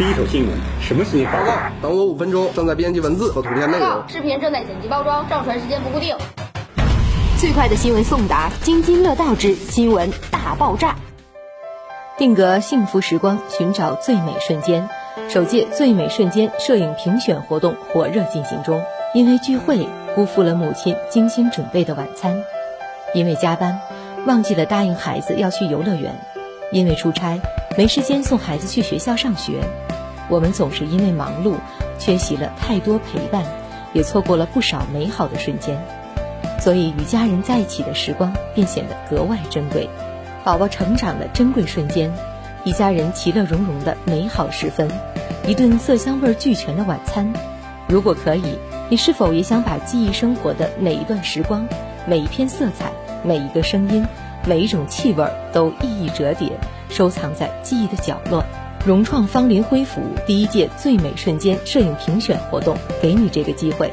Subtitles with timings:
[0.00, 1.30] 第一手新闻，什么新闻？
[1.30, 4.02] 报告，等我五分钟，正在编辑文字和图片内容。
[4.08, 6.16] 视频正在剪辑包装，上传时间不固定。
[7.38, 10.96] 最快的新闻送达，津津乐道之新闻大爆炸。
[12.16, 14.88] 定格幸福时光，寻找最美瞬间。
[15.28, 18.82] 首届最美瞬间摄影评选活动火热进行中。
[19.12, 22.40] 因为聚会，辜负了母亲精心准备的晚餐；
[23.12, 23.78] 因为加班，
[24.26, 26.14] 忘记了答应孩子要去游乐园；
[26.72, 27.38] 因为出差，
[27.76, 29.60] 没时间送孩子去学校上学。
[30.28, 31.54] 我们总是因为忙碌，
[31.98, 33.44] 缺席了太多陪伴，
[33.92, 35.80] 也错过了不少美好的瞬间。
[36.60, 39.88] 所以，与家人在一起的时光便显得格外珍贵。
[40.44, 42.12] 宝宝成长的珍贵瞬间，
[42.64, 44.90] 一家人其乐融融的美好时分，
[45.46, 47.32] 一顿色香味俱全的晚餐。
[47.88, 48.58] 如果可以。
[48.92, 51.64] 你是否也想把记忆生活的每一段时光、
[52.08, 52.90] 每一片色彩、
[53.22, 54.04] 每一个声音、
[54.44, 56.50] 每一种气味都一一折叠，
[56.90, 58.44] 收藏在记忆的角落？
[58.84, 63.90] 融创芳林恢复第一届最美瞬间摄影评选活动，给你这个机会。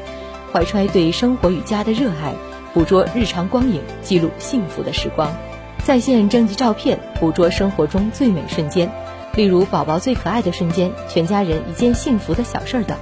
[0.52, 2.34] 怀揣对生活与家的热爱，
[2.74, 5.30] 捕捉日常光影，记录幸福的时光。
[5.84, 8.90] 在线征集照片，捕捉生活中最美瞬间，
[9.34, 12.96] 例如宝宝最可爱的瞬间，全家人一件幸福的小事儿等。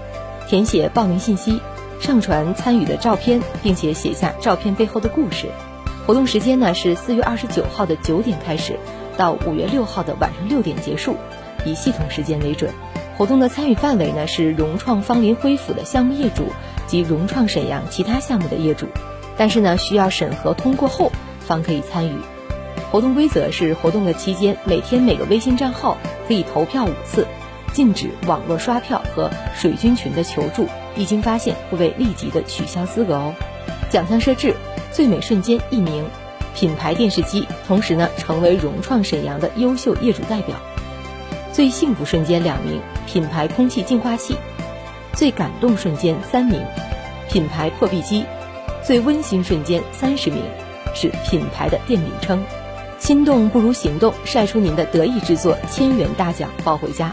[0.49, 1.61] 填写报名信息。
[1.99, 5.47] 上传参与的照片，并且写下照片背后的故事。
[6.07, 8.79] 活动时间呢是四月二十九号的九点开始，
[9.17, 11.17] 到五月六号的晚上六点结束，
[11.65, 12.71] 以系统时间为准。
[13.17, 16.53] 活动的参与范围呢是融创芳林恢复的项目业主
[16.87, 18.87] 及融创沈阳其他项目的业主，
[19.37, 22.13] 但是呢需要审核通过后方可以参与。
[22.91, 25.97] 活动规则是：活动的期间，每天每个微信账号
[26.29, 27.27] 可以投票五次，
[27.73, 30.69] 禁止网络刷票和水军群的求助。
[30.95, 33.35] 一经发现，会被立即的取消资格哦。
[33.91, 34.55] 奖项设置：
[34.93, 36.05] 最美瞬间一名，
[36.57, 40.57] 品牌电视机，同时呢成为融创沈阳的优秀业主代表；
[41.53, 44.35] 最幸福瞬间两名，品牌空气净化器；
[45.13, 46.59] 最感动瞬间三名，
[47.29, 48.25] 品牌破壁机；
[48.83, 50.43] 最温馨瞬间三十名，
[50.95, 52.43] 是品牌的店名称。
[52.99, 57.13] 心动不如行动，晒出您的得意之作，千元大奖抱回家。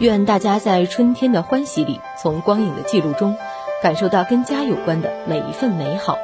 [0.00, 3.36] 愿大家在春天的欢喜里，从光影的记录中，
[3.80, 6.18] 感受到跟家有关的每一份美好。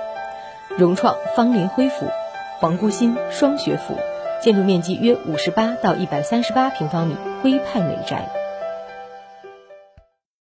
[0.76, 2.06] 融创芳林恢复，
[2.62, 3.96] 皇姑新双学府，
[4.40, 8.41] 建筑面积约五十八到一百三十八平方米，徽派美宅。